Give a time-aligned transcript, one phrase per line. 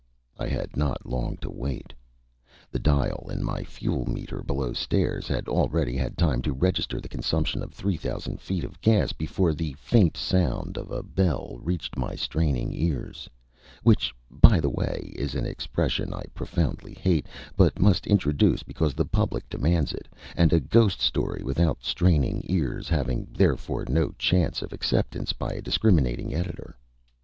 [0.39, 1.93] I had not long to wait.
[2.71, 7.07] The dial in my fuel meter below stairs had hardly had time to register the
[7.07, 11.97] consumption of three thousand feet of gas before the faint sound of a bell reached
[11.97, 13.29] my straining ears
[13.83, 19.05] which, by the way, is an expression I profoundly hate, but must introduce because the
[19.05, 24.73] public demands it, and a ghost story without straining ears having therefore no chance of
[24.73, 26.75] acceptance by a discriminating editor.